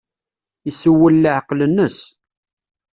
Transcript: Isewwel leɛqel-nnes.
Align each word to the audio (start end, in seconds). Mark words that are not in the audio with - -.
Isewwel 0.69 1.15
leɛqel-nnes. 1.23 1.97